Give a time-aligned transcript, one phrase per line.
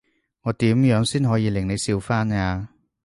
[0.41, 2.67] 我點樣先可以令你笑返呀？